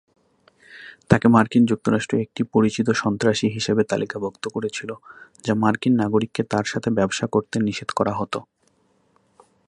[1.09, 4.89] তাকে মার্কিন যুক্তরাষ্ট্র একটি পরিচিত সন্ত্রাসী হিসাবে তালিকাভুক্ত করেছিল,
[5.43, 8.39] যা মার্কিন নাগরিককে তার সাথে ব্যবসা করতে নিষেধ করা হতো।